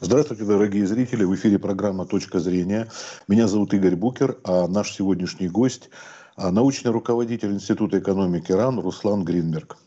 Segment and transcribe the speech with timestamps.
[0.00, 1.24] Здравствуйте, дорогие зрители.
[1.24, 2.86] В эфире программа «Точка зрения».
[3.28, 5.88] Меня зовут Игорь Букер, а наш сегодняшний гость
[6.36, 9.78] а,– научный руководитель Института экономики РАН Руслан Гринберг.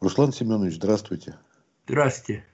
[0.00, 1.36] Руслан Семенович, здравствуйте.
[1.86, 2.44] Здравствуйте.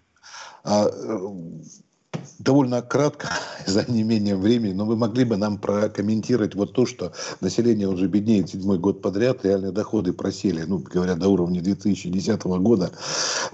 [2.38, 3.28] Довольно кратко,
[3.66, 8.50] за неимением времени, но вы могли бы нам прокомментировать вот то, что население уже беднеет
[8.50, 12.92] седьмой год подряд, реальные доходы просели, ну, говоря, до уровня 2010 года.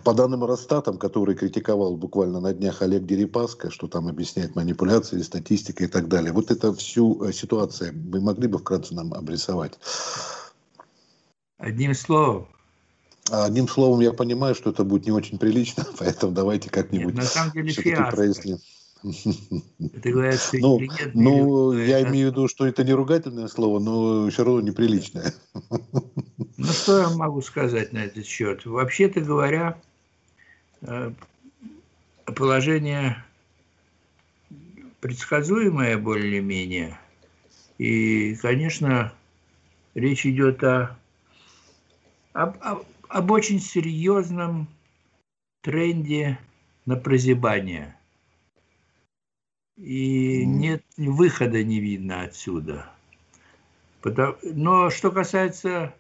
[0.05, 5.85] По данным Росстатам, который критиковал буквально на днях Олег Дерипаска, что там объясняет манипуляции, статистика
[5.85, 6.33] и так далее.
[6.33, 9.79] Вот это всю э, ситуацию вы могли бы вкратце нам обрисовать?
[11.59, 12.49] Одним словом,
[13.31, 17.53] Одним словом, я понимаю, что это будет не очень прилично, поэтому давайте как-нибудь на самом
[17.53, 18.17] деле фиаско.
[18.17, 18.59] проясним.
[19.95, 22.11] Это говорят, что ну, нет, ну я это...
[22.11, 25.35] имею в виду, что это не ругательное слово, но все равно неприличное.
[26.59, 28.65] Ну, что я могу сказать на этот счет?
[28.65, 29.79] Вообще-то говоря,
[30.81, 31.13] э,
[32.25, 33.23] положение
[35.01, 36.99] предсказуемое более-менее.
[37.77, 39.13] И, конечно,
[39.95, 40.97] речь идет о,
[42.33, 42.57] об,
[43.09, 44.69] об очень серьезном
[45.63, 46.39] тренде
[46.85, 47.97] на прозябание.
[49.77, 52.91] И нет выхода не видно отсюда.
[54.43, 55.95] Но что касается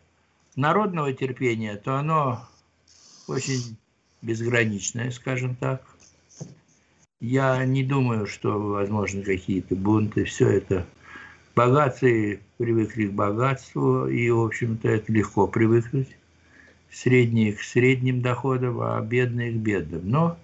[0.54, 2.48] народного терпения, то оно
[3.27, 3.77] очень
[4.22, 5.82] безграничное, скажем так.
[7.20, 10.24] Я не думаю, что возможны какие-то бунты.
[10.24, 10.86] Все это
[11.54, 16.16] богатые привыкли к богатству, и, в общем-то, это легко привыкнуть
[16.91, 20.09] средние к средним доходам, а бедные к бедным.
[20.09, 20.39] Но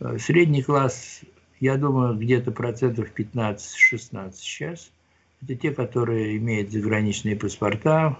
[0.00, 1.20] э, средний класс,
[1.60, 4.90] я думаю, где-то процентов 15-16 сейчас.
[5.42, 8.18] Это те, которые имеют заграничные паспорта,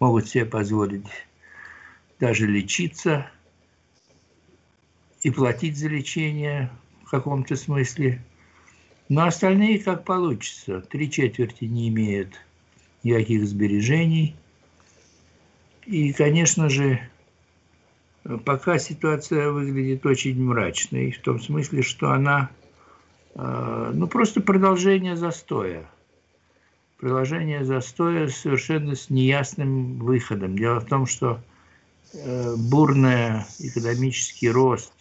[0.00, 1.06] могут себе позволить
[2.20, 3.26] даже лечиться
[5.22, 6.70] и платить за лечение
[7.04, 8.22] в каком-то смысле.
[9.08, 10.80] Но остальные как получится.
[10.80, 12.34] Три четверти не имеют
[13.02, 14.36] никаких сбережений–
[15.86, 17.00] и, конечно же,
[18.44, 22.50] пока ситуация выглядит очень мрачной, в том смысле, что она
[23.34, 25.84] э, ну, просто продолжение застоя.
[26.98, 30.56] Продолжение застоя совершенно с неясным выходом.
[30.56, 31.40] Дело в том, что
[32.14, 34.92] э, бурный экономический рост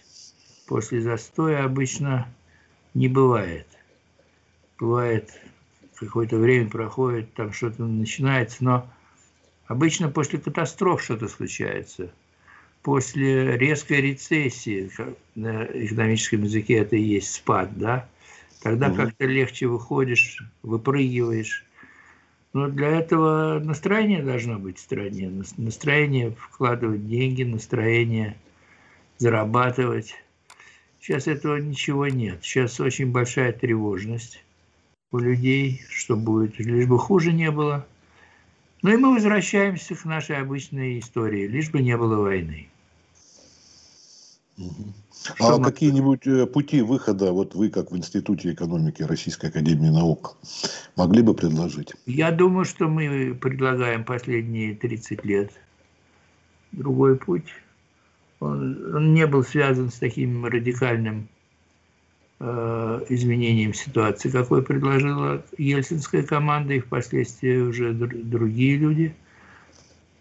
[0.67, 2.27] после застоя обычно
[2.93, 3.67] не бывает.
[4.79, 5.31] Бывает,
[5.95, 8.89] какое-то время проходит, там что-то начинается, но
[9.67, 12.11] Обычно после катастроф что-то случается.
[12.81, 14.91] После резкой рецессии,
[15.35, 18.09] на экономическом языке это и есть спад, да,
[18.61, 18.97] тогда угу.
[18.97, 21.63] как-то легче выходишь, выпрыгиваешь.
[22.51, 25.31] Но для этого настроение должно быть в стране.
[25.57, 28.35] Настроение вкладывать деньги, настроение
[29.17, 30.13] зарабатывать.
[30.99, 32.39] Сейчас этого ничего нет.
[32.43, 34.43] Сейчас очень большая тревожность
[35.11, 37.87] у людей, что будет, лишь бы хуже не было–
[38.83, 42.67] ну и мы возвращаемся к нашей обычной истории, лишь бы не было войны.
[45.39, 45.63] а мы...
[45.63, 50.37] какие-нибудь э, пути выхода, вот вы, как в Институте экономики Российской Академии Наук,
[50.97, 51.93] могли бы предложить?
[52.05, 55.51] Я думаю, что мы предлагаем последние 30 лет
[56.73, 57.47] другой путь.
[58.41, 61.29] Он, он не был связан с таким радикальным
[62.43, 69.15] изменением ситуации, какой предложила ельцинская команда и впоследствии уже другие люди.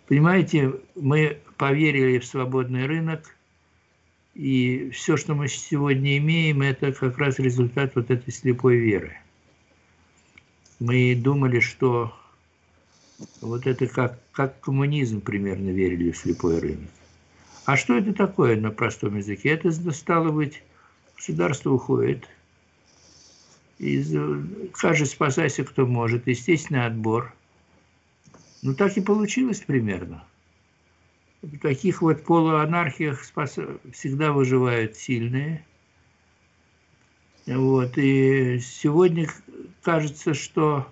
[0.06, 3.34] Понимаете, мы поверили в свободный рынок,
[4.34, 9.16] и все, что мы сегодня имеем, это как раз результат вот этой слепой веры.
[10.78, 12.14] Мы думали, что
[13.40, 16.90] вот это как, как коммунизм примерно верили в слепой рынок.
[17.64, 19.50] А что это такое на простом языке?
[19.50, 20.62] Это стало быть
[21.22, 22.28] государство уходит.
[23.78, 24.12] Из,
[24.72, 26.26] каждый спасайся, кто может.
[26.26, 27.32] Естественный отбор.
[28.62, 30.24] Ну, так и получилось примерно.
[31.42, 33.56] В таких вот полуанархиях спас...
[33.92, 35.64] всегда выживают сильные.
[37.46, 37.96] Вот.
[37.96, 39.28] И сегодня
[39.82, 40.88] кажется, что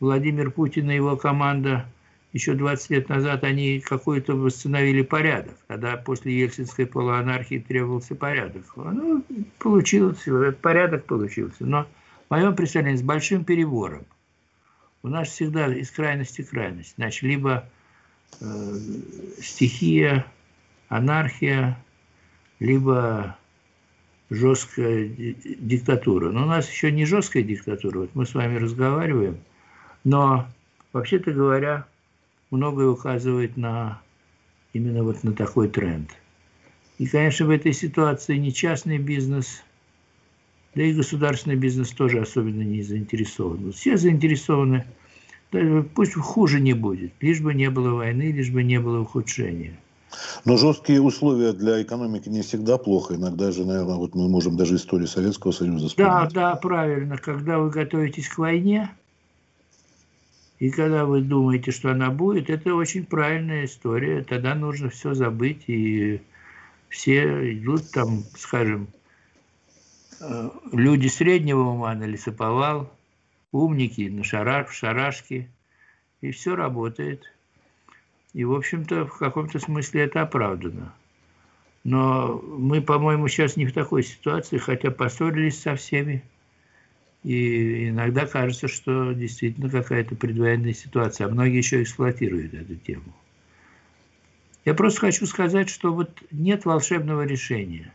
[0.00, 1.86] Владимир Путин и его команда
[2.38, 5.56] еще 20 лет назад они какой-то восстановили порядок.
[5.66, 8.64] Тогда после ельцинской полуанархии требовался порядок.
[8.76, 9.24] Ну,
[9.58, 10.24] получилось,
[10.62, 11.66] порядок получился.
[11.66, 11.88] Но
[12.28, 14.06] в моем представлении с большим перебором.
[15.02, 16.94] У нас всегда из крайности крайность.
[16.96, 17.68] Значит, либо
[18.40, 18.46] э,
[19.40, 20.24] стихия,
[20.88, 21.76] анархия,
[22.60, 23.36] либо
[24.30, 26.30] жесткая диктатура.
[26.30, 27.98] Но у нас еще не жесткая диктатура.
[27.98, 29.38] Вот мы с вами разговариваем.
[30.04, 30.46] Но,
[30.92, 31.86] вообще-то говоря,
[32.50, 34.00] многое указывает на
[34.72, 36.10] именно вот на такой тренд.
[36.98, 39.62] И, конечно, в этой ситуации ни частный бизнес,
[40.74, 43.72] Да и государственный бизнес тоже особенно не заинтересован.
[43.72, 44.84] Все заинтересованы,
[45.94, 49.78] пусть хуже не будет, лишь бы не было войны, лишь бы не было ухудшения.
[50.44, 53.14] Но жесткие условия для экономики не всегда плохо.
[53.14, 56.32] Иногда же, наверное, вот мы можем даже историю Советского Союза вспомнить.
[56.32, 57.18] Да, да, правильно.
[57.18, 58.90] Когда вы готовитесь к войне,
[60.58, 64.24] и когда вы думаете, что она будет, это очень правильная история.
[64.24, 66.20] Тогда нужно все забыть, и
[66.88, 68.88] все идут там, скажем,
[70.20, 72.92] э, люди среднего ума на лесоповал,
[73.52, 75.48] умники на шараш, шарашки,
[76.20, 77.22] и все работает.
[78.34, 80.92] И, в общем-то, в каком-то смысле это оправдано.
[81.84, 86.24] Но мы, по-моему, сейчас не в такой ситуации, хотя поссорились со всеми.
[87.24, 91.26] И иногда кажется, что действительно какая-то предвоенная ситуация.
[91.26, 93.12] А многие еще эксплуатируют эту тему.
[94.64, 97.92] Я просто хочу сказать, что вот нет волшебного решения.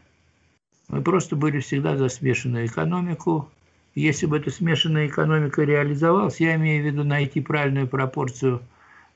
[0.89, 3.49] Мы просто были всегда за смешанную экономику.
[3.95, 8.61] Если бы эта смешанная экономика реализовалась, я имею в виду найти правильную пропорцию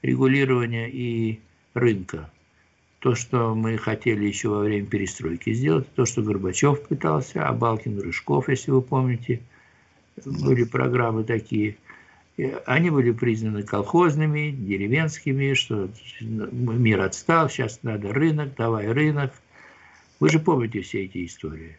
[0.02, 1.40] регулирования и
[1.74, 2.30] рынка.
[3.00, 8.00] То, что мы хотели еще во время перестройки сделать, то, что Горбачев пытался, а Балкин,
[8.00, 9.42] Рыжков, если вы помните–
[10.26, 11.78] были программы такие.
[12.66, 15.90] Они были признаны колхозными, деревенскими, что
[16.22, 19.34] мир отстал, сейчас надо рынок, давай рынок.
[20.20, 21.78] Вы же помните все эти истории.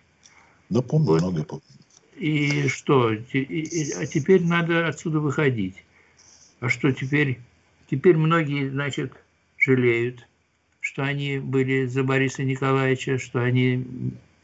[0.69, 1.23] Да помню, вот.
[1.23, 1.63] много помню.
[2.17, 3.11] И что?
[3.11, 5.85] а теперь надо отсюда выходить.
[6.61, 7.39] А что теперь?
[7.89, 9.13] Теперь многие, значит,
[9.57, 10.27] жалеют,
[10.81, 13.87] что они были за Бориса Николаевича, что они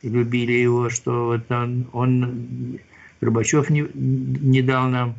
[0.02, 2.78] любили его, что вот он, он
[3.24, 5.14] Горбачев не, не дал нам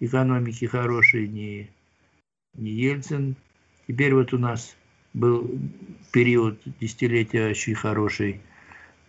[0.00, 1.70] экономики хорошей, ни,
[2.54, 3.36] ни Ельцин.
[3.86, 4.76] Теперь вот у нас
[5.14, 5.48] был
[6.10, 8.40] период десятилетия очень хороший,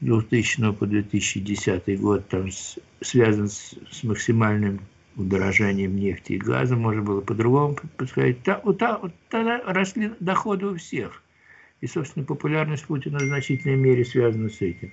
[0.01, 4.81] 2000 по 2010 год, там с, связан с, с максимальным
[5.15, 8.43] удорожанием нефти и газа, можно было по-другому подходить.
[8.43, 11.23] Та, та, тогда росли доходы у всех.
[11.81, 14.91] И, собственно, популярность Путина в значительной мере связана с этим.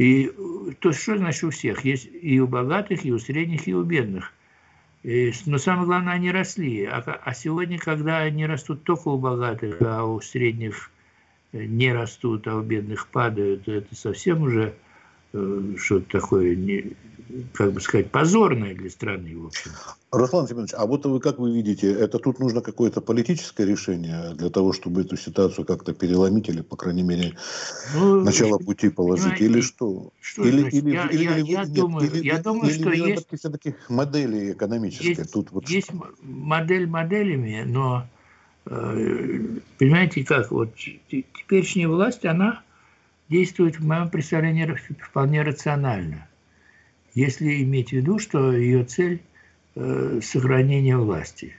[0.00, 0.32] И
[0.80, 1.84] то, что значит у всех?
[1.84, 4.32] Есть и у богатых, и у средних, и у бедных.
[5.02, 6.86] И, но самое главное, они росли.
[6.86, 10.90] А, а сегодня, когда они растут только у богатых, а у средних
[11.52, 14.89] не растут, а у бедных падают, это совсем уже Э,
[15.32, 16.96] что-то такое, не,
[17.54, 19.70] как бы сказать, позорное для страны, в общем.
[20.10, 24.50] Руслан Семенович, а вот вы как вы видите, это тут нужно какое-то политическое решение для
[24.50, 27.36] того, чтобы эту ситуацию как-то переломить или, по крайней мере,
[27.94, 30.12] ну, начало пути положить, или что?
[30.20, 32.90] что или, или, я, или, я, или, я нет, думаю, или, я думаю, или, что
[32.90, 35.14] или есть все-таки модели экономические.
[35.14, 36.12] Есть, тут вот есть что?
[36.22, 38.06] модель моделями, но
[38.66, 39.46] э,
[39.78, 42.62] понимаете как, вот теперешняя власть, она
[43.30, 46.26] действует, в моем представлении, вполне рационально.
[47.14, 49.22] Если иметь в виду, что ее цель
[49.76, 51.54] э,– сохранение власти.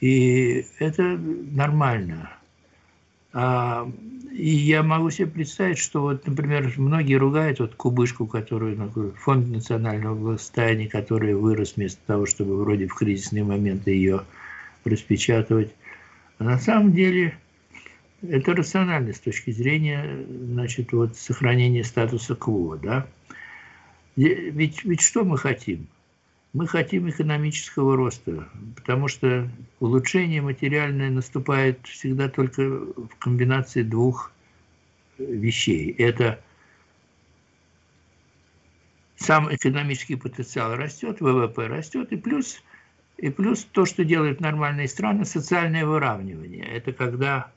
[0.00, 2.30] И это нормально.
[3.32, 3.90] А,
[4.32, 10.14] и я могу себе представить, что вот, например, многие ругают вот кубышку, которую фонд национального
[10.14, 14.22] благосостояния, который вырос вместо того, чтобы вроде в кризисные моменты ее
[14.84, 15.74] распечатывать.
[16.38, 17.38] А на самом деле
[18.22, 22.76] это рационально с точки зрения значит, вот, сохранения статуса кво.
[22.76, 23.06] Да?
[24.16, 25.86] Ведь, ведь что мы хотим?
[26.52, 34.32] Мы хотим экономического роста, потому что улучшение материальное наступает всегда только в комбинации двух
[35.18, 35.90] вещей.
[35.98, 36.40] Это
[39.16, 42.62] сам экономический потенциал растет, ВВП растет, и плюс,
[43.18, 46.64] и плюс то, что делают нормальные страны, социальное выравнивание.
[46.64, 47.52] Это когда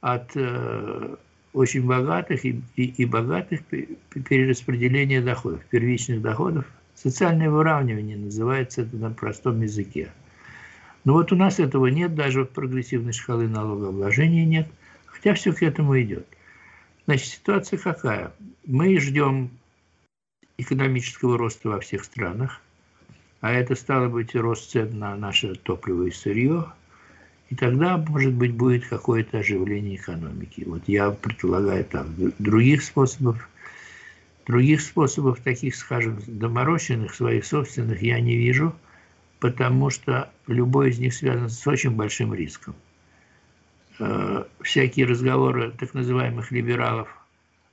[0.00, 1.16] от э,
[1.52, 6.64] очень богатых и, и, и богатых перераспределения доходов, первичных доходов.
[6.94, 10.10] Социальное выравнивание называется это на простом языке.
[11.04, 14.68] Но вот у нас этого нет, даже прогрессивной шкалы налогообложения нет,
[15.06, 16.26] хотя все к этому идет.
[17.06, 18.32] Значит, ситуация какая?
[18.66, 19.50] Мы ждем
[20.58, 22.60] экономического роста во всех странах,
[23.40, 26.66] а это стало быть рост цен на наше топливо и сырье–
[27.50, 30.62] и тогда, может быть, будет какое-то оживление экономики.
[30.64, 32.06] Вот я предполагаю так.
[32.38, 33.48] Других способов,
[34.46, 38.72] других способов таких, скажем, доморощенных, своих собственных, я не вижу,
[39.40, 42.76] потому что любой из них связан с очень большим риском.
[43.98, 47.08] Э, всякие разговоры так называемых либералов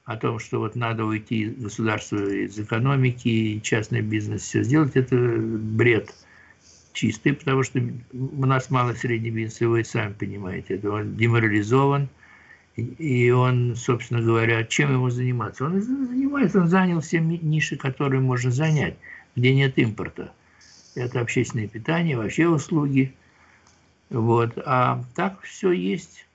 [0.05, 5.15] о том, что вот надо уйти из государства, из экономики, частный бизнес все сделать, это
[5.15, 6.15] бред–
[6.97, 7.79] чистый, потому что
[8.11, 12.09] у нас мало средний бизнес, и вы сами понимаете, это он деморализован,
[12.75, 15.65] И он, собственно говоря, чем ему заниматься?
[15.65, 18.95] Он занимается, он занял все ниши, которые можно занять,
[19.35, 20.31] где нет импорта.
[20.95, 23.13] Это общественное питание, вообще услуги.
[24.09, 24.53] Вот.
[24.65, 26.25] А так все есть.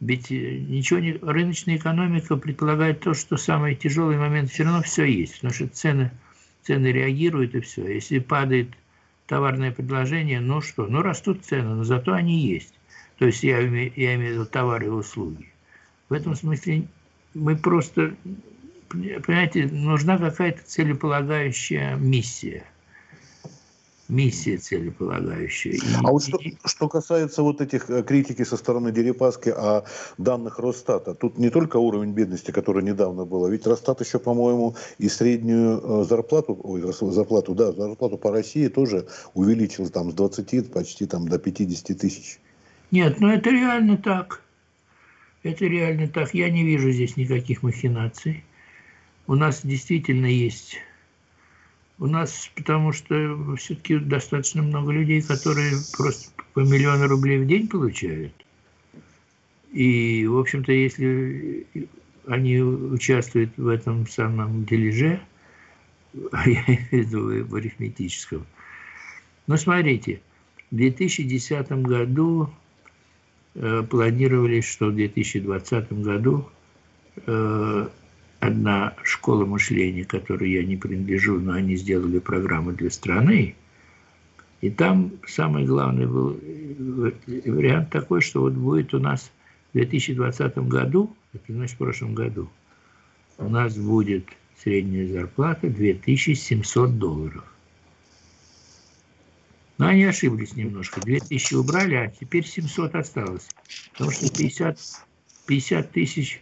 [0.00, 1.12] Ведь э, ничего не...
[1.12, 5.34] Рыночная экономика предполагает то, что самый тяжелый момент все равно все есть.
[5.34, 6.10] Потому что цены,
[6.62, 7.86] цены реагируют и все.
[7.86, 8.68] Если падает
[9.26, 10.86] товарное предложение, ну что?
[10.86, 12.74] Ну растут цены, но зато они есть.
[13.18, 15.52] То есть я имею, я имею в виду товары и услуги.
[16.08, 16.88] В этом смысле
[17.34, 18.14] мы просто,
[18.88, 22.64] понимаете, нужна какая-то целеполагающая миссия.
[24.12, 25.80] Миссия целеполагающая.
[26.04, 29.84] А вот что, что касается вот этих э, критики со стороны Дерипаски о
[30.18, 34.76] данных Росстата, тут не только уровень бедности, который недавно был, а ведь Росстат еще, по-моему,
[34.98, 40.70] и среднюю э, зарплату, ой, зарплату, да, зарплату по России тоже увеличил там с 20
[40.70, 42.38] почти там до 50 тысяч.
[42.90, 44.42] Нет, ну это реально так.
[45.42, 46.34] Это реально так.
[46.34, 48.44] Я не вижу здесь никаких махинаций.
[49.26, 50.76] У нас действительно есть...
[52.02, 57.68] У нас, потому что все-таки достаточно много людей, которые просто по миллиону рублей в день
[57.68, 58.32] получают.
[59.72, 61.66] И, в общем-то, если
[62.26, 65.20] они участвуют в этом самом дележе,
[66.12, 68.46] я имею в виду в арифметическом.
[69.46, 70.20] Но смотрите,
[70.70, 72.50] в 2010 году
[73.54, 76.48] Э, планировали, что в 2020 году
[77.26, 77.88] э,
[78.42, 83.54] одна школа мышления, которой я не принадлежу, но они сделали программу для страны,
[84.60, 87.12] и там самый главный был э,
[87.46, 89.30] вариант такой, что вот будет у нас
[89.70, 92.50] в 2020 году, это значит в прошлом году,
[93.38, 94.26] у нас будет
[94.60, 97.44] средняя зарплата 2700 долларов.
[99.78, 101.00] Но они ошиблись немножко.
[101.00, 103.48] 2000 убрали, а теперь 700 осталось.
[103.92, 104.78] Потому что 50,
[105.46, 106.40] 50 тысяч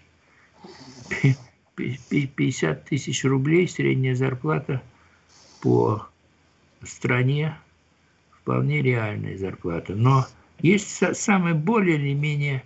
[1.76, 4.82] 50 тысяч рублей средняя зарплата
[5.62, 6.06] по
[6.82, 7.56] стране
[8.32, 9.94] вполне реальная зарплата.
[9.94, 10.26] Но
[10.60, 12.64] есть самая более или менее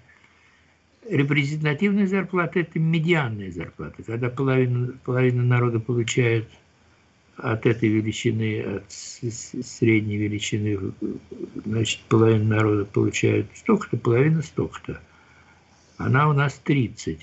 [1.09, 6.49] репрезентативная зарплата, это медианная зарплата, когда половина, половина народа получает
[7.37, 10.93] от этой величины, от средней величины,
[11.65, 15.01] значит, половина народа получает столько-то, половина столько-то.
[15.97, 17.21] Она у нас 30.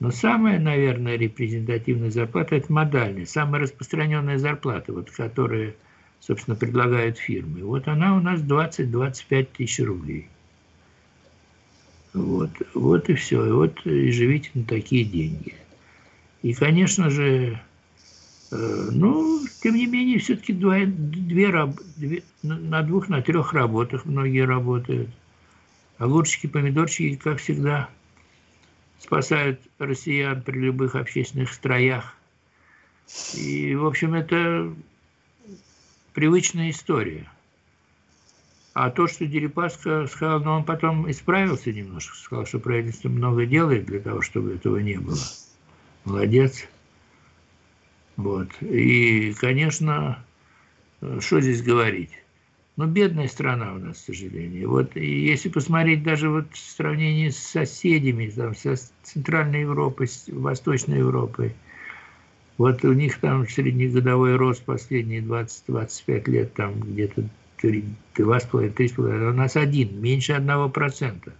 [0.00, 5.74] Но самая, наверное, репрезентативная зарплата– это модальная, самая распространенная зарплата, вот, которая,
[6.20, 7.64] собственно, предлагают фирмы.
[7.64, 10.28] Вот она у нас 20-25 тысяч рублей.
[12.14, 13.44] Вот, вот и все.
[13.44, 15.54] И вот и живите на такие деньги.
[16.42, 17.60] И, конечно же,
[18.50, 21.52] Э, ну, тем не менее, все-таки две, две,
[21.96, 25.10] две, на двух, на трех работах многие работают.
[25.98, 27.90] Огурчики, помидорчики, как всегда,
[28.98, 32.14] спасают россиян при любых общественных строях.
[33.34, 34.74] И, в общем, это
[36.12, 37.30] привычная история.
[38.74, 43.86] А то, что Дерипаска сказал, но он потом исправился немножко, сказал, что правительство много делает
[43.86, 45.18] для того, чтобы этого не было.
[46.04, 46.66] Молодец.
[48.16, 48.50] Вот.
[48.60, 50.24] И, конечно,
[51.20, 52.10] что здесь говорить?
[52.78, 54.70] Ну, бедная страна у нас, к сожалению.
[54.70, 60.98] Вот если посмотреть даже вот в сравнении с соседями, там, со Центральной Европой, с Восточной
[60.98, 61.56] Европой,
[62.56, 67.28] вот у них там среднегодовой рост последние 20-25 лет, там где-то
[67.60, 71.32] 2,5-3,5, а у нас один, меньше 1%.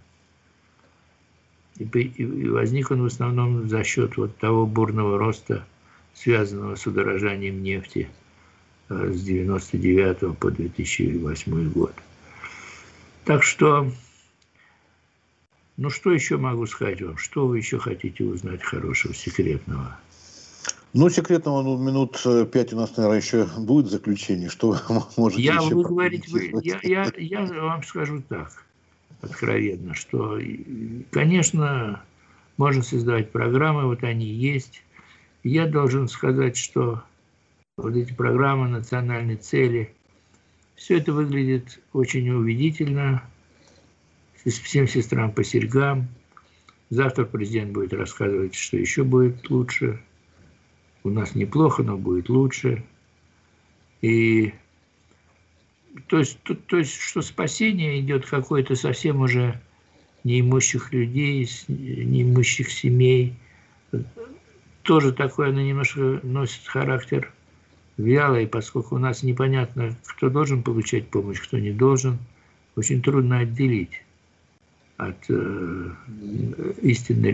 [1.77, 5.65] И, возник он в основном за счет вот того бурного роста
[6.13, 8.09] связанного с удорожанием нефти
[8.89, 11.93] с 99 по 2008 год.
[13.25, 13.91] Так что,
[15.77, 17.17] ну что еще могу сказать вам?
[17.17, 19.99] Что вы еще хотите узнать хорошего, секретного?
[20.93, 24.49] Ну, секретного ну, минут э, пять у нас, наверное, еще будет заключение.
[24.49, 28.65] Что вы можете я, еще вы говорите, вы, я, я, я вам скажу так,
[29.21, 30.39] откровенно, что,
[31.11, 32.01] конечно,
[32.57, 34.81] можно создавать программы, вот они есть,
[35.43, 37.03] я должен сказать, что
[37.83, 39.93] вот эти программы, национальные цели,
[40.75, 43.23] все это выглядит очень убедительно,
[44.45, 46.07] всем сестрам по серьгам.
[46.89, 50.01] Завтра президент будет рассказывать, что еще будет лучше.
[51.03, 52.83] У нас неплохо, но будет лучше.
[54.01, 54.53] И
[56.07, 59.59] то есть, то, то есть что спасение идет какое-то совсем уже
[60.23, 63.35] неимущих людей, неимущих семей,
[64.83, 67.31] тоже такое, оно немножко носит характер
[67.99, 72.17] вялый, поскольку у нас непонятно, кто должен получать помощь, кто не должен.
[72.75, 74.01] Очень трудно отделить.
[74.97, 75.91] от э,
[76.81, 77.31] истинно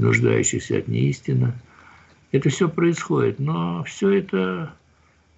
[0.00, 1.52] нуждающихся от неистины.
[2.32, 4.72] Это все происходит, но все это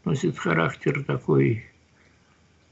[0.05, 1.65] носит характер такой,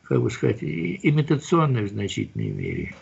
[0.02, 2.94] как бы сказать, имитационный в значительной мере.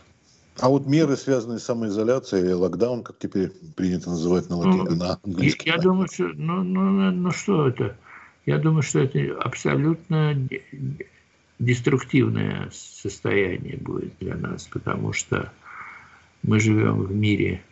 [0.60, 5.18] А вот меры, связанные с самоизоляцией, локдаун, как теперь принято называть на, латин, ну, на
[5.24, 5.66] английском.
[5.66, 7.96] Я, я думаю, что, ну, ну, ну что это?
[8.48, 10.48] Я думаю, что это абсолютно
[11.58, 15.52] деструктивное состояние будет для нас, потому что
[16.42, 17.62] мы живем в мире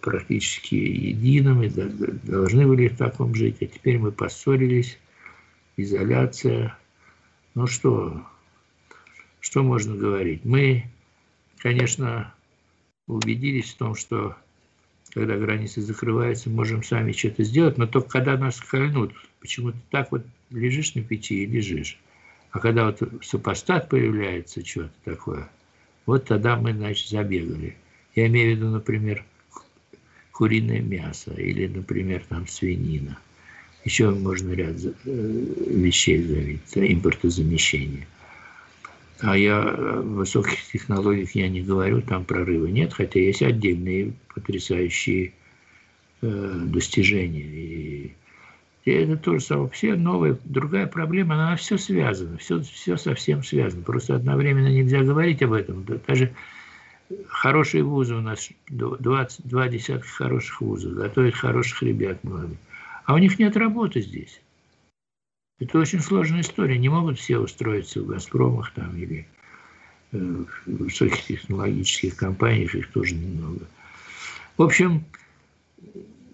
[0.00, 4.98] практически едином и должны были в таком жить, а теперь мы поссорились,
[5.76, 6.76] изоляция.
[7.54, 8.20] Ну что,
[9.38, 10.44] что можно говорить?
[10.44, 10.90] Мы
[11.58, 12.34] конечно,
[13.06, 14.34] убедились в том, что
[15.14, 19.12] когда границы закрываются, можем сами что-то сделать, но только когда нас кольнут.
[19.40, 21.98] Почему-то так вот лежишь на печи и лежишь.
[22.50, 25.48] А когда вот супостат появляется, что-то такое,
[26.06, 27.76] вот тогда мы, значит, забегали.
[28.14, 29.24] Я имею в виду, например,
[30.32, 33.18] куриное мясо или, например, там свинина.
[33.84, 38.06] Еще можно ряд э, вещей заявить, импортозамещение.
[39.20, 45.32] А я о высоких технологиях я не говорю, там прорыва нет, хотя есть отдельные потрясающие
[46.20, 47.42] э, достижения.
[47.42, 48.12] И,
[48.84, 49.70] и это тоже самое.
[49.70, 53.82] Все новые, другая проблема, она все связана, все, все совсем связано.
[53.82, 55.86] Просто одновременно нельзя говорить об этом.
[56.06, 56.34] Даже
[57.28, 62.56] хорошие вузы у нас, 22 десятка хороших вузов, готовят хороших ребят много.
[63.04, 64.40] А у них нет работы здесь.
[65.60, 66.78] Это очень сложная история.
[66.78, 69.26] Не могут все устроиться в «Газпромах» там, или
[70.12, 73.66] э, в высоких технологических компаниях, их тоже немного.
[74.56, 75.04] В общем,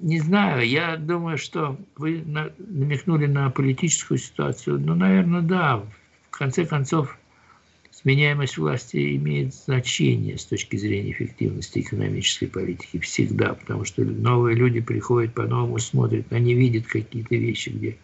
[0.01, 4.81] не знаю, я думаю, что вы намекнули на политическую ситуацию.
[4.81, 5.85] Ну, наверное, да.
[6.31, 7.19] В конце концов,
[7.91, 14.81] сменяемость власти имеет значение с точки зрения эффективности экономической политики всегда, потому что новые люди
[14.81, 17.99] приходят по-новому, смотрят, они видят какие-то вещи, где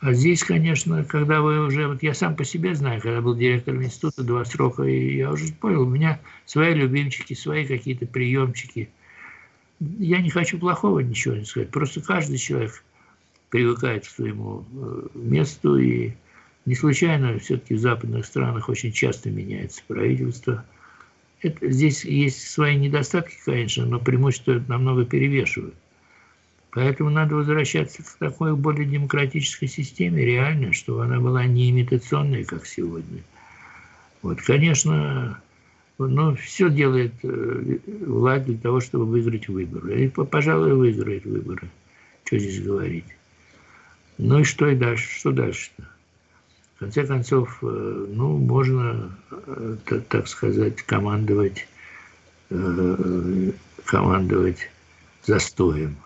[0.00, 3.82] а здесь, конечно, когда вы уже, вот я сам по себе знаю, когда был директором
[3.82, 8.90] института два срока, и я уже понял, у меня свои любимчики, свои какие-то приемчики.
[9.80, 12.84] Я не хочу плохого ничего не сказать, просто каждый человек
[13.50, 16.12] привыкает к своему э, месту, и
[16.64, 20.64] не случайно все-таки в западных странах очень часто меняется правительство.
[21.42, 25.74] Это, здесь есть свои недостатки, конечно, но преимущества намного перевешивают.
[26.78, 32.66] Поэтому надо возвращаться к такой более демократической системе, реально, чтобы она была не имитационной, как
[32.66, 33.24] сегодня.
[34.22, 35.40] Вот, конечно,
[35.98, 40.04] но все делает э, власть для того, чтобы выиграть выборы.
[40.04, 41.68] И, пожалуй, выиграет выборы.
[42.24, 43.06] Что здесь говорить?
[44.16, 45.18] Ну и что и дальше?
[45.18, 45.82] Что дальше-то?
[46.76, 49.76] В конце концов, э, ну, можно, э,
[50.08, 51.66] так сказать, командовать,
[53.84, 54.70] командовать
[55.24, 55.96] застоем.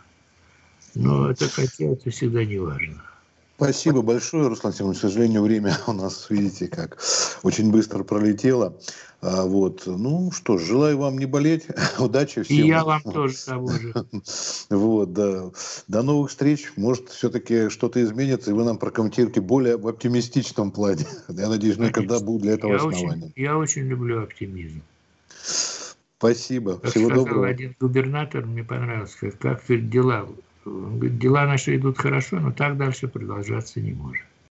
[0.94, 1.46] Но это
[1.78, 3.02] это всегда не важно.
[3.56, 4.98] Спасибо большое, Руслан Семенович.
[4.98, 6.98] К сожалению, время у нас, видите, как
[7.44, 8.76] очень быстро пролетело.
[9.20, 9.84] А, вот.
[9.86, 11.68] Ну что ж, желаю вам не болеть.
[12.00, 12.56] Удачи всем.
[12.56, 13.94] И я вам тоже того же.
[14.68, 15.52] Вот, да.
[15.86, 16.72] До новых встреч.
[16.76, 21.06] Может, все-таки что-то изменится, и вы нам прокомментируете более в оптимистичном плане.
[21.28, 23.26] Я надеюсь, никогда будет для этого я основания.
[23.26, 24.82] Очень, я очень люблю оптимизм.
[26.18, 26.78] Спасибо.
[26.78, 27.48] Как Всего сказал доброго.
[27.48, 30.26] один губернатор, мне понравился, как дела
[30.64, 34.31] дела наши идут хорошо, но так дальше продолжаться не может.